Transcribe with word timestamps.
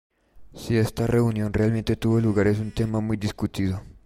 Si 0.55 0.75
esta 0.77 1.05
reunión 1.05 1.53
realmente 1.53 1.95
tuvo 1.95 2.19
lugar 2.19 2.47
es 2.47 2.57
un 2.57 2.71
tema 2.71 3.01
muy 3.01 3.17
discutido. 3.17 3.83